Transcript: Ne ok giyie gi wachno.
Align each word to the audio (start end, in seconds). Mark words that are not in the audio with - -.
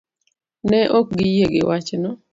Ne 0.69 0.79
ok 0.99 1.07
giyie 1.17 1.45
gi 1.53 1.61
wachno. 1.69 2.09